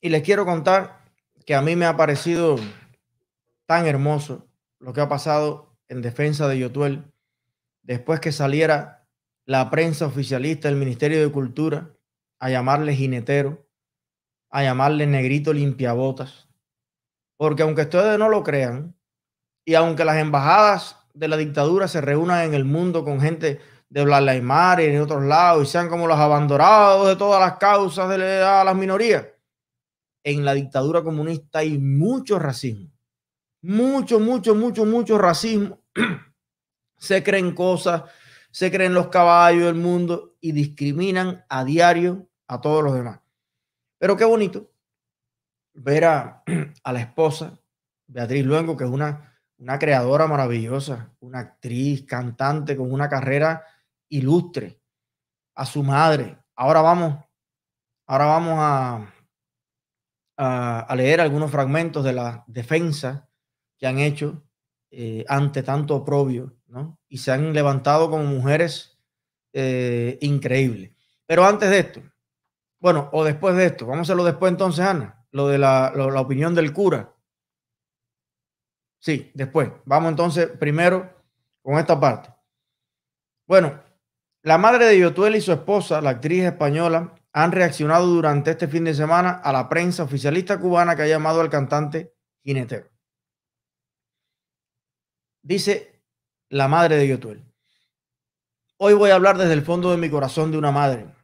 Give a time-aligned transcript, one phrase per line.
[0.00, 1.00] y les quiero contar
[1.46, 2.56] que a mí me ha parecido
[3.66, 7.04] tan hermoso lo que ha pasado en defensa de Yotuel
[7.82, 9.06] después que saliera
[9.46, 11.90] la prensa oficialista del Ministerio de Cultura
[12.38, 13.66] a llamarle jinetero,
[14.50, 16.48] a llamarle negrito limpiabotas.
[17.36, 18.94] Porque aunque ustedes no lo crean,
[19.64, 24.04] y aunque las embajadas de la dictadura se reúnan en el mundo con gente de
[24.04, 28.18] Blanlaymar y en otros lados y sean como los abandonados de todas las causas de
[28.18, 29.26] las minorías,
[30.24, 32.90] en la dictadura comunista hay mucho racismo.
[33.62, 35.80] Mucho, mucho, mucho, mucho racismo.
[36.96, 38.04] se creen cosas,
[38.50, 43.20] se creen los caballos del mundo y discriminan a diario a todos los demás.
[43.98, 44.70] Pero qué bonito
[45.74, 46.42] ver a,
[46.92, 47.58] la esposa,
[48.06, 53.64] Beatriz Luengo, que es una, una creadora maravillosa, una actriz, cantante con una carrera
[54.08, 54.80] ilustre,
[55.54, 56.38] a su madre.
[56.56, 57.24] Ahora vamos,
[58.06, 59.14] ahora vamos a,
[60.42, 63.28] a, leer algunos fragmentos de la defensa
[63.76, 64.42] que han hecho
[64.90, 66.98] eh, ante tanto oprobio, ¿no?
[67.08, 68.98] Y se han levantado como mujeres
[69.52, 70.92] eh, increíbles.
[71.26, 72.02] Pero antes de esto,
[72.80, 76.20] bueno, o después de esto, vamos a hacerlo después entonces, Ana, lo de la, la
[76.20, 77.14] opinión del cura.
[78.98, 79.70] Sí, después.
[79.84, 81.22] Vamos entonces primero
[81.62, 82.34] con esta parte.
[83.46, 83.78] Bueno,
[84.42, 88.84] la madre de Yotuel y su esposa, la actriz española han reaccionado durante este fin
[88.84, 92.90] de semana a la prensa oficialista cubana que ha llamado al cantante jinetero.
[95.42, 96.02] Dice
[96.48, 97.44] la madre de Yotuel.
[98.76, 101.14] Hoy voy a hablar desde el fondo de mi corazón de una madre.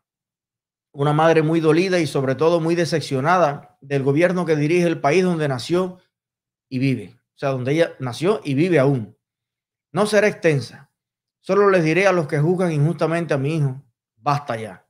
[0.93, 5.25] Una madre muy dolida y sobre todo muy decepcionada del gobierno que dirige el país
[5.25, 5.99] donde nació
[6.69, 7.17] y vive.
[7.35, 9.19] O sea, donde ella nació y vive aún.
[9.93, 10.91] No será extensa.
[11.41, 13.83] Solo les diré a los que juzgan injustamente a mi hijo,
[14.17, 14.86] basta ya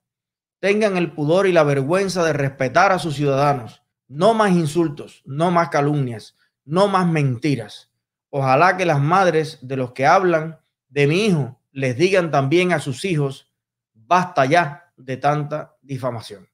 [0.66, 3.84] tengan el pudor y la vergüenza de respetar a sus ciudadanos.
[4.08, 7.92] No más insultos, no más calumnias, no más mentiras.
[8.30, 12.80] Ojalá que las madres de los que hablan de mi hijo les digan también a
[12.80, 13.54] sus hijos,
[13.94, 16.48] basta ya de tanta difamación.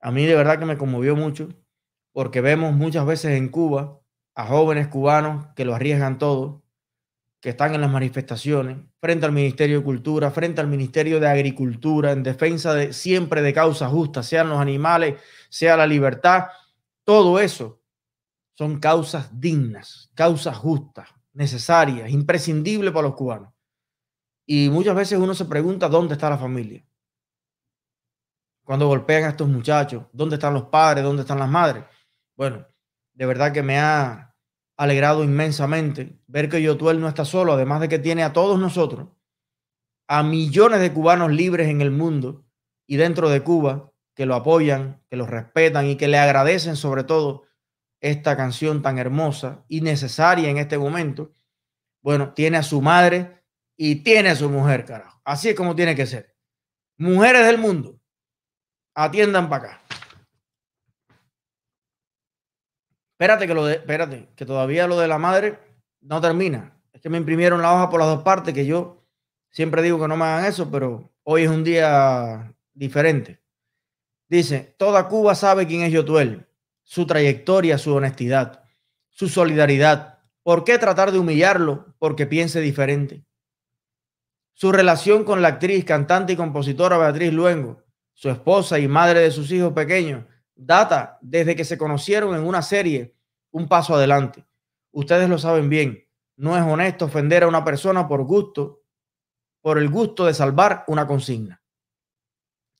[0.00, 1.48] A mí de verdad que me conmovió mucho
[2.12, 3.98] porque vemos muchas veces en Cuba
[4.36, 6.62] a jóvenes cubanos que lo arriesgan todo,
[7.40, 12.12] que están en las manifestaciones, frente al Ministerio de Cultura, frente al Ministerio de Agricultura,
[12.12, 16.48] en defensa de siempre de causas justas, sean los animales, sea la libertad,
[17.02, 17.80] todo eso
[18.56, 23.54] son causas dignas, causas justas, necesarias, imprescindibles para los cubanos.
[24.44, 26.84] Y muchas veces uno se pregunta dónde está la familia.
[28.64, 31.02] Cuando golpean a estos muchachos, ¿dónde están los padres?
[31.02, 31.84] ¿Dónde están las madres?
[32.36, 32.66] Bueno,
[33.14, 34.29] de verdad que me ha
[34.80, 39.08] alegrado inmensamente ver que Yotuel no está solo, además de que tiene a todos nosotros,
[40.08, 42.46] a millones de cubanos libres en el mundo
[42.86, 47.04] y dentro de Cuba que lo apoyan, que lo respetan y que le agradecen sobre
[47.04, 47.44] todo
[48.00, 51.30] esta canción tan hermosa y necesaria en este momento.
[52.00, 53.44] Bueno, tiene a su madre
[53.76, 55.20] y tiene a su mujer, carajo.
[55.24, 56.34] Así es como tiene que ser.
[56.96, 58.00] Mujeres del mundo,
[58.94, 59.82] atiendan para acá.
[63.20, 65.58] Espérate que lo de, espérate, que todavía lo de la madre
[66.00, 66.74] no termina.
[66.90, 69.04] Es que me imprimieron la hoja por las dos partes, que yo
[69.50, 73.42] siempre digo que no me hagan eso, pero hoy es un día diferente.
[74.26, 76.46] Dice, toda Cuba sabe quién es Yotuel,
[76.82, 78.64] su trayectoria, su honestidad,
[79.10, 80.20] su solidaridad.
[80.42, 81.94] ¿Por qué tratar de humillarlo?
[81.98, 83.26] Porque piense diferente.
[84.54, 89.30] Su relación con la actriz, cantante y compositora Beatriz Luengo, su esposa y madre de
[89.30, 90.24] sus hijos pequeños,
[90.60, 93.16] data desde que se conocieron en una serie
[93.50, 94.46] un paso adelante.
[94.92, 96.06] Ustedes lo saben bien.
[96.36, 98.82] No es honesto ofender a una persona por gusto,
[99.60, 101.62] por el gusto de salvar una consigna.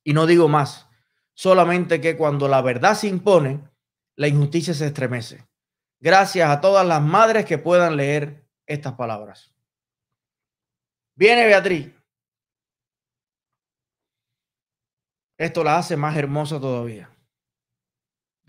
[0.04, 0.88] Y no digo más,
[1.34, 3.68] solamente que cuando la verdad se impone,
[4.16, 5.46] la injusticia se estremece.
[5.98, 9.54] Gracias a todas las madres que puedan leer estas palabras.
[11.14, 11.92] Viene Beatriz.
[15.36, 17.10] Esto la hace más hermosa todavía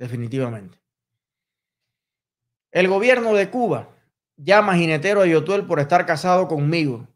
[0.02, 0.82] definitivamente.
[2.72, 3.96] El gobierno de Cuba
[4.36, 7.08] llama jinetero a Yotuel por estar casado conmigo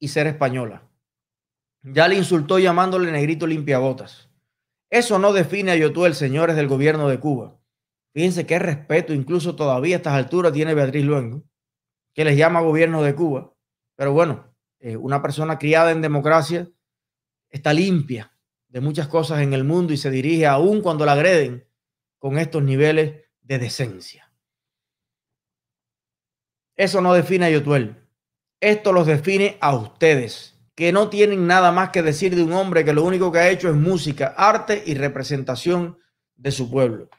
[0.00, 0.82] y ser española.
[1.82, 4.30] Ya le insultó llamándole negrito limpiabotas.
[4.90, 7.56] Eso no define a Yotuel, señores del gobierno de Cuba.
[8.12, 11.44] Fíjense qué respeto, incluso todavía a estas alturas, tiene Beatriz Luengo,
[12.14, 13.54] que les llama gobierno de Cuba.
[13.94, 16.68] Pero bueno, eh, una persona criada en democracia
[17.48, 18.36] está limpia
[18.66, 21.64] de muchas cosas en el mundo y se dirige aún cuando la agreden
[22.24, 24.32] con estos niveles de decencia.
[26.74, 28.08] Eso no define a Yotuel.
[28.60, 32.82] Esto los define a ustedes, que no tienen nada más que decir de un hombre
[32.82, 35.98] que lo único que ha hecho es música, arte y representación
[36.34, 37.10] de su pueblo.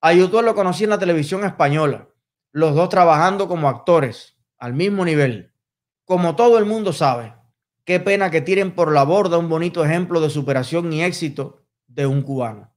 [0.00, 2.10] A Yutuel lo conocí en la televisión española,
[2.52, 5.52] los dos trabajando como actores al mismo nivel.
[6.04, 7.34] Como todo el mundo sabe,
[7.84, 12.06] qué pena que tiren por la borda un bonito ejemplo de superación y éxito de
[12.06, 12.73] un cubano.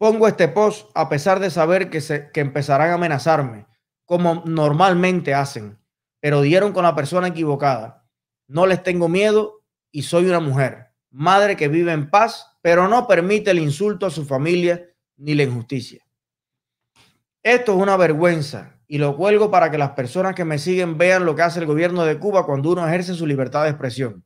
[0.00, 3.66] Pongo este post a pesar de saber que, se, que empezarán a amenazarme,
[4.06, 5.78] como normalmente hacen,
[6.20, 8.08] pero dieron con la persona equivocada.
[8.48, 13.06] No les tengo miedo y soy una mujer, madre que vive en paz, pero no
[13.06, 14.88] permite el insulto a su familia
[15.18, 16.02] ni la injusticia.
[17.42, 21.26] Esto es una vergüenza y lo cuelgo para que las personas que me siguen vean
[21.26, 24.24] lo que hace el gobierno de Cuba cuando uno ejerce su libertad de expresión.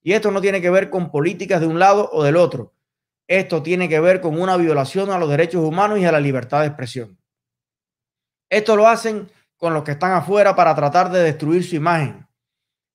[0.00, 2.75] Y esto no tiene que ver con políticas de un lado o del otro.
[3.28, 6.60] Esto tiene que ver con una violación a los derechos humanos y a la libertad
[6.60, 7.18] de expresión.
[8.48, 12.26] Esto lo hacen con los que están afuera para tratar de destruir su imagen,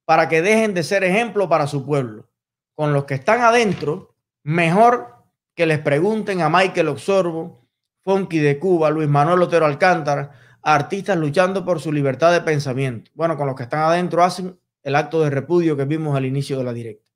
[0.05, 2.29] para que dejen de ser ejemplo para su pueblo.
[2.75, 5.15] Con los que están adentro, mejor
[5.55, 7.67] que les pregunten a Michael Oxorbo,
[8.03, 10.31] Funky de Cuba, Luis Manuel Otero Alcántara,
[10.61, 13.11] artistas luchando por su libertad de pensamiento.
[13.13, 16.57] Bueno, con los que están adentro hacen el acto de repudio que vimos al inicio
[16.57, 17.10] de la directa.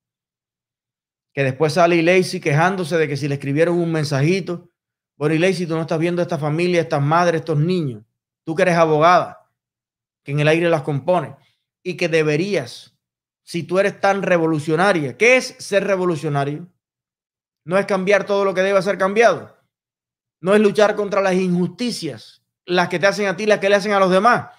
[1.36, 4.70] Que después sale Lacey quejándose de que si le escribieron un mensajito,
[5.18, 8.04] bueno, Lacey, tú no estás viendo a esta familia, estas madres, estos niños.
[8.46, 9.52] Tú que eres abogada,
[10.24, 11.36] que en el aire las compone
[11.84, 12.98] y que deberías,
[13.44, 16.68] si tú eres tan revolucionaria, ¿qué es ser revolucionario?
[17.66, 19.58] No es cambiar todo lo que debe ser cambiado.
[20.40, 23.76] No es luchar contra las injusticias, las que te hacen a ti, las que le
[23.76, 24.52] hacen a los demás.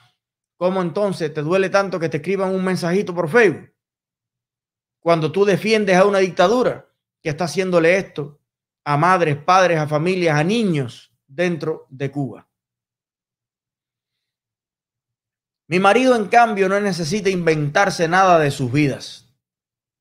[0.58, 3.70] ¿Cómo entonces te duele tanto que te escriban un mensajito por Facebook?
[5.06, 6.84] Cuando tú defiendes a una dictadura
[7.22, 8.40] que está haciéndole esto
[8.84, 12.48] a madres, padres, a familias, a niños dentro de Cuba.
[15.68, 19.32] Mi marido, en cambio, no necesita inventarse nada de sus vidas.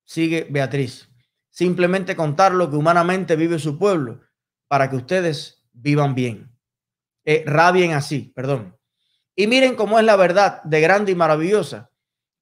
[0.06, 1.08] Sigue Beatriz.
[1.51, 4.22] Simplemente contar lo que humanamente vive su pueblo
[4.68, 6.51] para que ustedes vivan bien.
[7.25, 8.75] Eh, rabien así, perdón.
[9.36, 11.92] Y miren cómo es la verdad de grande y maravillosa,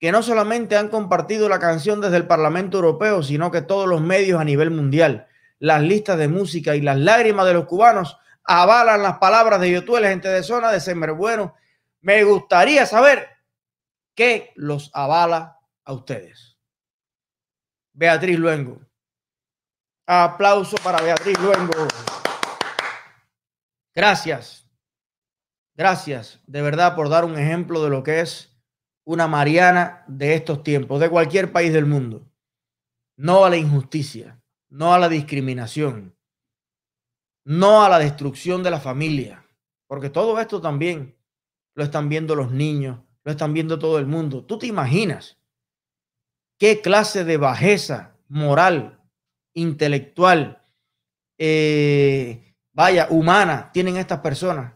[0.04, 4.02] que no solamente han compartido la canción desde el Parlamento Europeo, sino que todos los
[4.02, 5.30] medios a nivel mundial,
[5.60, 10.06] las listas de música y las lágrimas de los cubanos avalan las palabras de Yotuel,
[10.06, 11.56] gente de zona de Bueno.
[12.02, 13.30] Me gustaría saber
[14.14, 16.58] qué los avala a ustedes.
[17.94, 18.82] Beatriz Luengo.
[20.06, 21.88] Aplauso para Beatriz Luengo.
[23.96, 24.70] Gracias.
[25.76, 28.53] Gracias de verdad por dar un ejemplo de lo que es
[29.06, 32.26] una Mariana de estos tiempos, de cualquier país del mundo.
[33.16, 36.16] No a la injusticia, no a la discriminación,
[37.46, 39.46] no a la destrucción de la familia,
[39.88, 41.16] porque todo esto también
[41.76, 44.44] lo están viendo los niños, lo están viendo todo el mundo.
[44.46, 45.38] ¿Tú te imaginas
[46.58, 49.00] qué clase de bajeza moral,
[49.54, 50.66] intelectual,
[51.38, 54.74] eh, vaya, humana tienen estas personas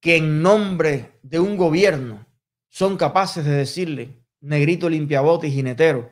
[0.00, 2.26] que en nombre de un gobierno
[2.70, 6.10] son capaces de decirle negrito limpiabote y jinetero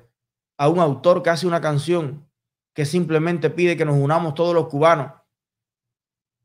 [0.59, 2.29] a un autor que hace una canción
[2.75, 5.13] que simplemente pide que nos unamos todos los cubanos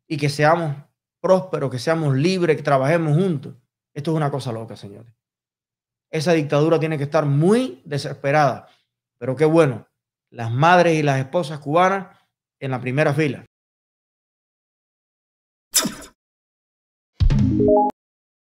[0.07, 0.75] y que seamos
[1.19, 3.55] próspero, que seamos libres, que trabajemos juntos.
[3.93, 5.13] Esto es una cosa loca, señores.
[6.11, 8.67] Esa dictadura tiene que estar muy desesperada.
[9.17, 9.87] Pero qué bueno,
[10.29, 12.17] las madres y las esposas cubanas
[12.59, 13.45] en la primera fila.